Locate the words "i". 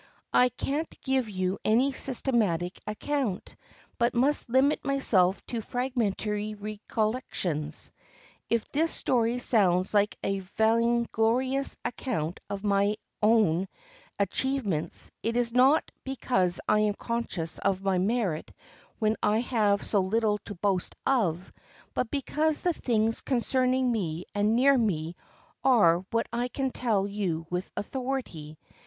0.33-0.49, 16.67-16.79, 19.21-19.41, 26.33-26.47